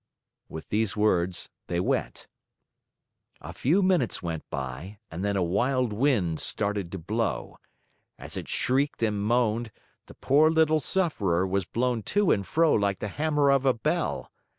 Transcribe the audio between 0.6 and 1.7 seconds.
these words